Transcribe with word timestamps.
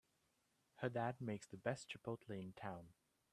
Her 0.77 0.89
dad 0.89 1.21
makes 1.21 1.45
the 1.45 1.57
best 1.57 1.87
chipotle 1.87 2.31
in 2.31 2.53
town! 2.53 2.87